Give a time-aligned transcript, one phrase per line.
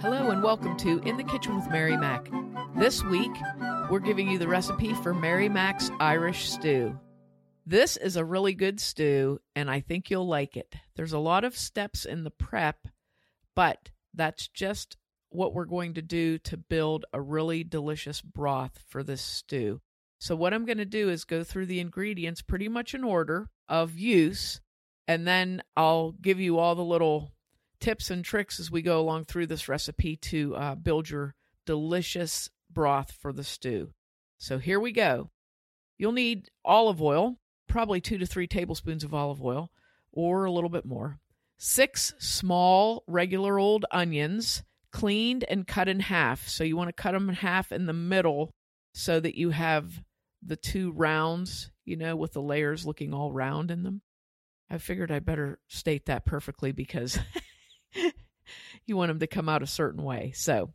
[0.00, 2.28] Hello and welcome to In the Kitchen with Mary Mac.
[2.76, 3.30] This week,
[3.90, 6.98] we're giving you the recipe for Mary Mac's Irish stew.
[7.64, 10.74] This is a really good stew, and I think you'll like it.
[10.96, 12.88] There's a lot of steps in the prep,
[13.54, 14.96] but that's just
[15.30, 19.80] what we're going to do to build a really delicious broth for this stew.
[20.22, 23.48] So, what I'm going to do is go through the ingredients pretty much in order
[23.68, 24.60] of use,
[25.08, 27.32] and then I'll give you all the little
[27.80, 31.34] tips and tricks as we go along through this recipe to uh, build your
[31.66, 33.90] delicious broth for the stew.
[34.38, 35.30] So, here we go.
[35.98, 39.72] You'll need olive oil, probably two to three tablespoons of olive oil,
[40.12, 41.18] or a little bit more.
[41.58, 46.46] Six small, regular old onions, cleaned and cut in half.
[46.46, 48.52] So you want to cut them in half in the middle
[48.94, 50.00] so that you have
[50.44, 54.02] the two rounds, you know, with the layers looking all round in them.
[54.70, 57.18] I figured I better state that perfectly because
[58.86, 60.32] you want them to come out a certain way.
[60.34, 60.70] So,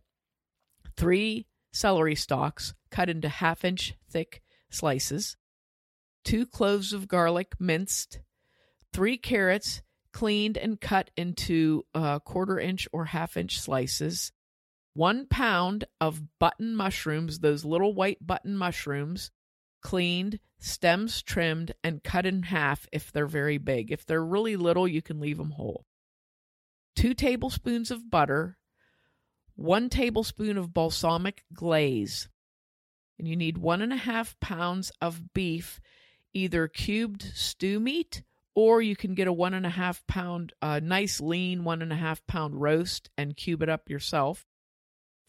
[0.95, 5.35] three celery stalks cut into half inch thick slices,
[6.23, 8.19] two cloves of garlic minced,
[8.93, 9.81] three carrots
[10.13, 14.31] cleaned and cut into uh, quarter inch or half inch slices,
[14.93, 19.31] one pound of button mushrooms, those little white button mushrooms,
[19.81, 23.91] cleaned, stems trimmed, and cut in half if they're very big.
[23.91, 25.85] If they're really little, you can leave them whole.
[26.95, 28.57] Two tablespoons of butter,
[29.55, 32.29] one tablespoon of balsamic glaze,
[33.19, 35.79] and you need one and a half pounds of beef,
[36.33, 38.23] either cubed stew meat
[38.57, 41.93] or you can get a one and a half pound, uh, nice lean one and
[41.93, 44.47] a half pound roast and cube it up yourself.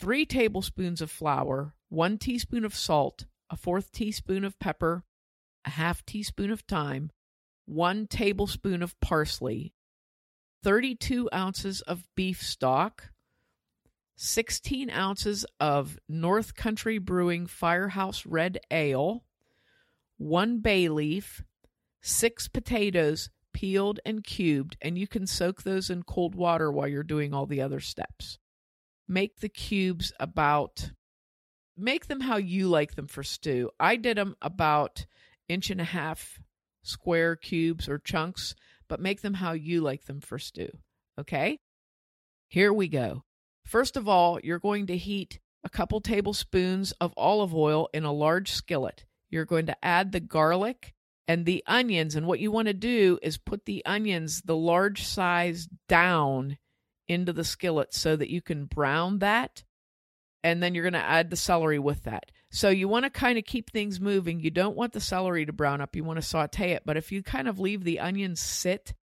[0.00, 5.04] Three tablespoons of flour, one teaspoon of salt, a fourth teaspoon of pepper,
[5.64, 7.10] a half teaspoon of thyme,
[7.66, 9.72] one tablespoon of parsley,
[10.62, 13.10] 32 ounces of beef stock,
[14.16, 19.24] 16 ounces of North Country Brewing Firehouse Red Ale,
[20.16, 21.44] one bay leaf,
[22.00, 27.02] six potatoes peeled and cubed, and you can soak those in cold water while you're
[27.02, 28.38] doing all the other steps.
[29.06, 30.92] Make the cubes about,
[31.78, 33.70] make them how you like them for stew.
[33.78, 35.06] I did them about
[35.48, 36.40] inch and a half
[36.82, 38.54] square cubes or chunks,
[38.88, 40.70] but make them how you like them for stew.
[41.18, 41.60] Okay?
[42.48, 43.24] Here we go.
[43.64, 48.12] First of all, you're going to heat a couple tablespoons of olive oil in a
[48.12, 49.04] large skillet.
[49.28, 50.94] You're going to add the garlic
[51.26, 52.14] and the onions.
[52.14, 56.56] And what you want to do is put the onions, the large size, down
[57.06, 59.64] into the skillet so that you can brown that.
[60.44, 62.30] And then you're going to add the celery with that.
[62.50, 64.40] So you want to kind of keep things moving.
[64.40, 65.96] You don't want the celery to brown up.
[65.96, 66.82] You want to saute it.
[66.86, 68.94] But if you kind of leave the onions sit,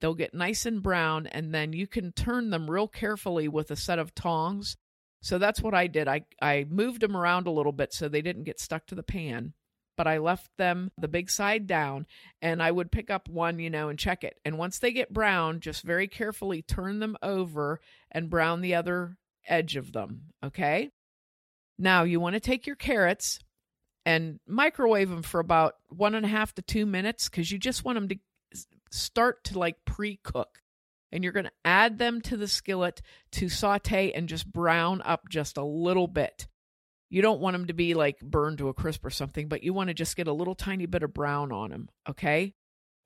[0.00, 1.26] they'll get nice and brown.
[1.26, 4.76] And then you can turn them real carefully with a set of tongs.
[5.22, 6.08] So that's what I did.
[6.08, 9.02] I, I moved them around a little bit so they didn't get stuck to the
[9.02, 9.54] pan
[9.96, 12.06] but I left them the big side down
[12.40, 14.38] and I would pick up one, you know, and check it.
[14.44, 17.80] And once they get brown, just very carefully turn them over
[18.10, 19.16] and brown the other
[19.46, 20.22] edge of them.
[20.44, 20.90] Okay.
[21.78, 23.38] Now you want to take your carrots
[24.04, 27.84] and microwave them for about one and a half to two minutes because you just
[27.84, 28.16] want them to
[28.90, 30.58] start to like pre cook.
[31.14, 35.28] And you're going to add them to the skillet to saute and just brown up
[35.28, 36.46] just a little bit
[37.12, 39.74] you don't want them to be like burned to a crisp or something, but you
[39.74, 41.90] want to just get a little tiny bit of brown on them.
[42.08, 42.54] Okay.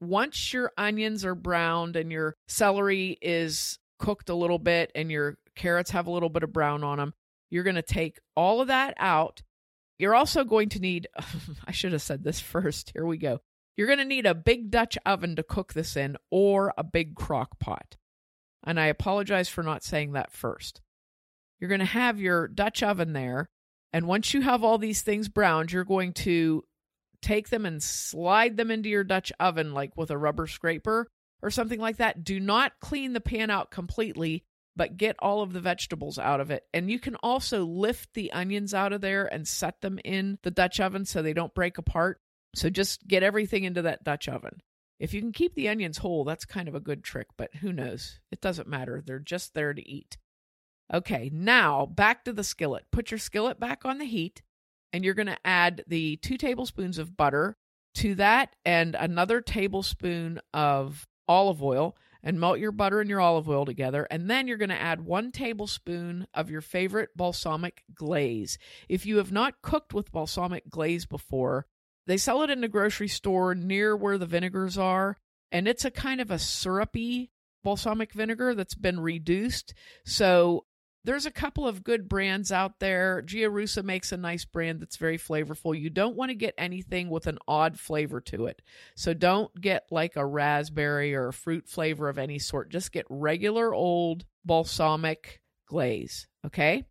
[0.01, 5.39] Once your onions are browned and your celery is cooked a little bit and your
[5.57, 7.15] carrots have a little bit of brown on them,
[7.51, 9.43] you're going to take all of that out.
[9.99, 11.09] You're also going to need,
[11.67, 12.93] I should have said this first.
[12.95, 13.41] Here we go.
[13.77, 17.15] You're going to need a big Dutch oven to cook this in or a big
[17.15, 17.97] crock pot.
[18.65, 20.81] And I apologize for not saying that first.
[21.61, 23.49] You're going to have your Dutch oven there
[23.97, 26.65] and once you have all these things browned, you're going to
[27.23, 31.09] take them and slide them into your Dutch oven, like with a rubber scraper
[31.43, 32.23] or something like that.
[32.23, 34.45] Do not clean the pan out completely,
[34.77, 36.65] but get all of the vegetables out of it.
[36.75, 40.51] And you can also lift the onions out of there and set them in the
[40.51, 42.21] Dutch oven so they don't break apart.
[42.55, 44.61] So just get everything into that Dutch oven.
[44.99, 47.73] If you can keep the onions whole, that's kind of a good trick, but who
[47.73, 48.21] knows?
[48.31, 49.03] It doesn't matter.
[49.05, 50.17] They're just there to eat.
[50.93, 52.85] Okay, now back to the skillet.
[52.93, 54.43] Put your skillet back on the heat,
[54.93, 57.57] and you're going to add the two tablespoons of butter
[57.97, 61.97] to that and another tablespoon of olive oil
[62.27, 64.07] and melt your butter and your olive oil together.
[64.11, 68.59] And then you're going to add one tablespoon of your favorite balsamic glaze.
[68.89, 71.67] If you have not cooked with balsamic glaze before,
[72.07, 75.17] They sell it in the grocery store near where the vinegars are,
[75.51, 77.31] and it's a kind of a syrupy
[77.65, 79.75] balsamic vinegar that's been reduced.
[80.05, 80.67] So
[81.07, 83.23] there's a couple of good brands out there.
[83.23, 85.79] Gia Russa makes a nice brand that's very flavorful.
[85.79, 88.61] You don't want to get anything with an odd flavor to it.
[88.97, 92.71] So don't get like a raspberry or a fruit flavor of any sort.
[92.71, 96.85] Just get regular old balsamic glaze, okay?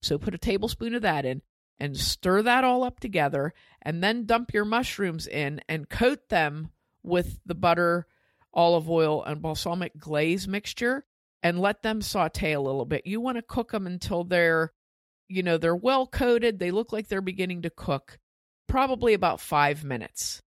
[0.00, 1.42] So put a tablespoon of that in
[1.78, 3.52] and stir that all up together
[3.82, 6.70] and then dump your mushrooms in and coat them
[7.02, 8.06] with the butter,
[8.54, 11.04] olive oil, and balsamic glaze mixture
[11.42, 13.06] and let them saute a little bit.
[13.06, 14.72] You want to cook them until they're,
[15.28, 16.58] you know, they're well coated.
[16.58, 18.18] They look like they're beginning to cook,
[18.66, 20.42] probably about five minutes.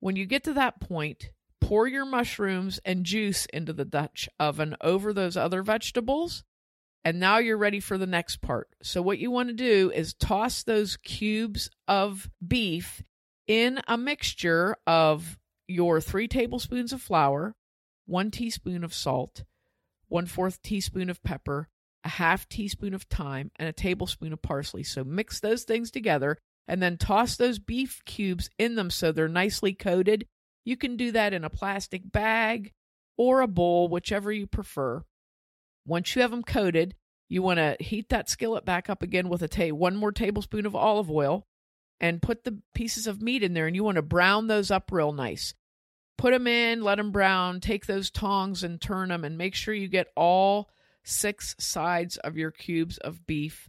[0.00, 1.30] When you get to that point,
[1.60, 6.44] pour your mushrooms and juice into the Dutch oven over those other vegetables.
[7.04, 8.68] And now you're ready for the next part.
[8.82, 13.02] So, what you want to do is toss those cubes of beef
[13.48, 17.56] in a mixture of your three tablespoons of flour,
[18.06, 19.42] one teaspoon of salt,
[20.12, 21.68] one fourth teaspoon of pepper,
[22.04, 24.82] a half teaspoon of thyme, and a tablespoon of parsley.
[24.82, 26.36] So mix those things together
[26.68, 30.26] and then toss those beef cubes in them so they're nicely coated.
[30.64, 32.72] You can do that in a plastic bag
[33.16, 35.02] or a bowl, whichever you prefer.
[35.86, 36.94] Once you have them coated,
[37.28, 40.66] you want to heat that skillet back up again with a ta- one more tablespoon
[40.66, 41.46] of olive oil
[42.00, 44.92] and put the pieces of meat in there and you want to brown those up
[44.92, 45.54] real nice.
[46.18, 49.74] Put them in, let them brown, take those tongs and turn them and make sure
[49.74, 50.70] you get all
[51.02, 53.68] six sides of your cubes of beef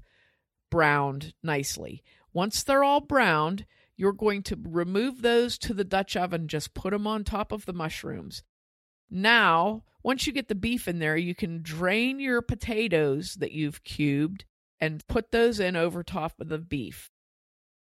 [0.70, 2.04] browned nicely.
[2.34, 6.92] Once they're all browned, you're going to remove those to the Dutch oven, just put
[6.92, 8.44] them on top of the mushrooms.
[9.10, 13.84] Now, once you get the beef in there, you can drain your potatoes that you've
[13.84, 14.46] cubed
[14.80, 17.12] and put those in over top of the beef.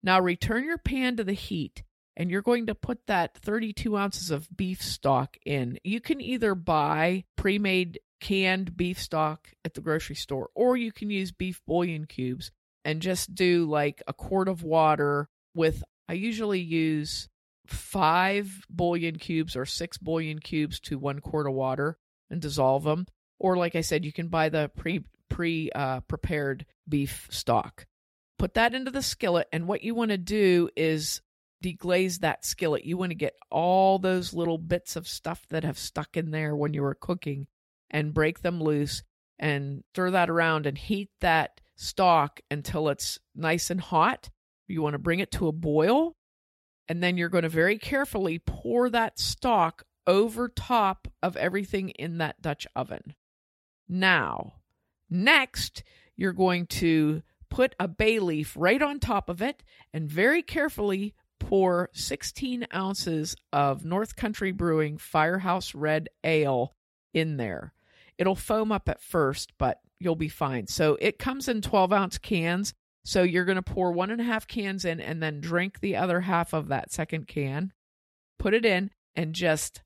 [0.03, 1.83] Now, return your pan to the heat
[2.17, 5.79] and you're going to put that 32 ounces of beef stock in.
[5.83, 10.91] You can either buy pre made canned beef stock at the grocery store, or you
[10.91, 12.51] can use beef bouillon cubes
[12.85, 17.29] and just do like a quart of water with, I usually use
[17.67, 21.97] five bouillon cubes or six bouillon cubes to one quart of water
[22.29, 23.07] and dissolve them.
[23.39, 27.87] Or, like I said, you can buy the pre pre uh, prepared beef stock.
[28.37, 31.21] Put that into the skillet, and what you want to do is
[31.61, 32.85] deglaze that skillet.
[32.85, 36.55] You want to get all those little bits of stuff that have stuck in there
[36.55, 37.47] when you were cooking
[37.89, 39.03] and break them loose
[39.39, 44.29] and stir that around and heat that stock until it's nice and hot.
[44.67, 46.15] You want to bring it to a boil
[46.87, 52.17] and then you're going to very carefully pour that stock over top of everything in
[52.17, 53.15] that Dutch oven.
[53.87, 54.53] Now,
[55.09, 55.83] next,
[56.15, 61.13] you're going to put a bay leaf right on top of it and very carefully
[61.51, 66.73] pour 16 ounces of North Country Brewing Firehouse Red Ale
[67.13, 67.73] in there.
[68.17, 70.67] It'll foam up at first, but you'll be fine.
[70.67, 72.73] So it comes in 12 ounce cans.
[73.03, 75.97] So you're going to pour one and a half cans in and then drink the
[75.97, 77.73] other half of that second can.
[78.39, 79.81] Put it in and just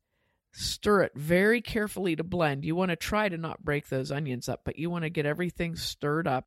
[0.52, 2.64] stir it very carefully to blend.
[2.64, 5.26] You want to try to not break those onions up, but you want to get
[5.26, 6.46] everything stirred up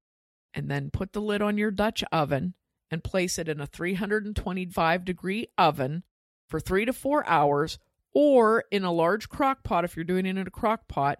[0.55, 2.55] and then put the lid on your Dutch oven
[2.91, 6.03] and place it in a 325 degree oven
[6.49, 7.79] for three to four hours
[8.15, 11.19] or in a large crock pot if you're doing it in a crock pot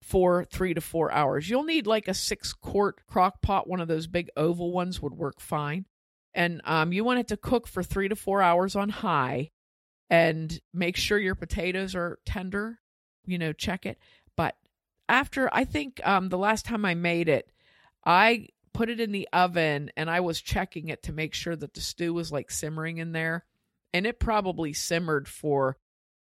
[0.00, 1.50] for three to four hours.
[1.50, 5.14] You'll need like a six quart crock pot, one of those big oval ones would
[5.14, 5.86] work fine.
[6.32, 9.50] And um, you want it to cook for three to four hours on high
[10.08, 12.78] and make sure your potatoes are tender.
[13.26, 13.98] You know, check it.
[14.36, 14.56] But
[15.08, 17.50] after, I think um, the last time I made it,
[18.04, 18.48] I
[18.80, 21.82] put it in the oven and I was checking it to make sure that the
[21.82, 23.44] stew was like simmering in there.
[23.92, 25.76] And it probably simmered for,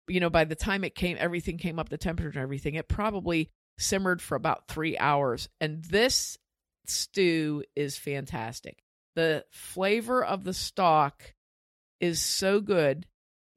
[0.08, 2.88] you know, by the time it came, everything came up, the temperature and everything, it
[2.88, 5.48] probably simmered for about three hours.
[5.62, 6.40] And this
[6.88, 8.80] stew is fantastic.
[9.16, 11.36] The flavor of the stock
[12.02, 13.06] is so good.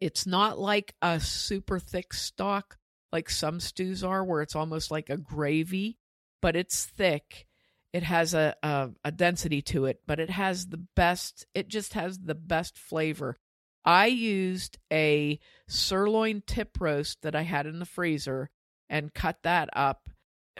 [0.02, 2.76] It's not like a super thick stock
[3.10, 5.96] like some stews are, where it's almost like a gravy,
[6.42, 7.46] but it's thick
[7.92, 11.46] it has a, a, a density to it, but it has the best.
[11.54, 13.36] It just has the best flavor.
[13.84, 18.50] I used a sirloin tip roast that I had in the freezer
[18.88, 20.08] and cut that up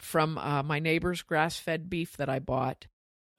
[0.01, 2.87] from uh, my neighbor's grass fed beef that I bought,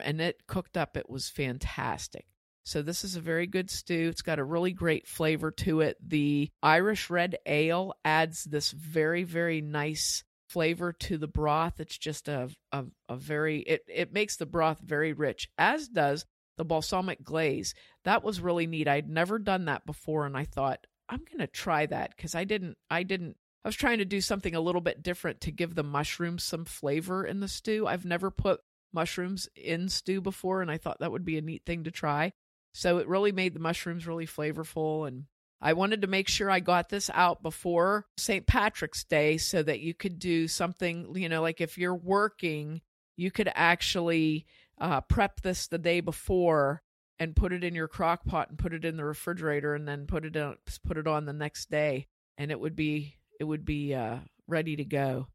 [0.01, 0.97] and it cooked up.
[0.97, 2.27] It was fantastic.
[2.67, 4.09] So, this is a very good stew.
[4.11, 5.99] It's got a really great flavor to it.
[6.01, 10.25] The Irish red ale adds this very, very nice
[10.55, 11.81] flavor to the broth.
[11.81, 16.25] It's just a, a, a very, it, it makes the broth very rich, as does
[16.57, 17.75] the balsamic glaze.
[18.05, 18.87] That was really neat.
[18.87, 22.45] I'd never done that before and I thought I'm going to try that cuz I
[22.45, 25.75] didn't I didn't I was trying to do something a little bit different to give
[25.75, 27.89] the mushrooms some flavor in the stew.
[27.89, 28.61] I've never put
[28.93, 32.33] mushrooms in stew before and I thought that would be a neat thing to try.
[32.75, 35.25] So it really made the mushrooms really flavorful and
[35.65, 38.47] I wanted to make sure I got this out before St.
[38.47, 42.83] Patrick's Day so that you could do something, you know, like if you're working,
[43.17, 44.45] you could actually
[44.79, 46.83] uh, prep this the day before
[47.19, 50.07] and put it in your crock pot and put it in the refrigerator and then
[50.07, 53.65] put it on put it on the next day and it would be it would
[53.65, 55.29] be uh, ready to go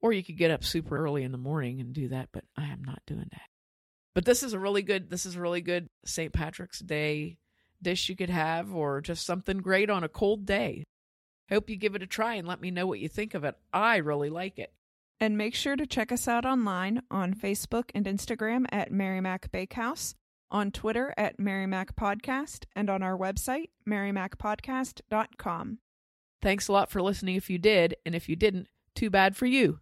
[0.00, 2.64] or you could get up super early in the morning and do that but i
[2.64, 3.48] am not doing that
[4.14, 7.38] but this is a really good this is a really good st patrick's day
[7.82, 10.84] dish you could have or just something great on a cold day.
[11.48, 13.56] Hope you give it a try and let me know what you think of it.
[13.72, 14.72] I really like it.
[15.20, 19.52] And make sure to check us out online on Facebook and Instagram at Mary Mac
[19.52, 20.14] Bakehouse,
[20.50, 25.78] on Twitter at Mary Mac Podcast, and on our website, marymacpodcast.com.
[26.40, 29.46] thanks a lot for listening if you did and if you didn't too bad for
[29.46, 29.78] you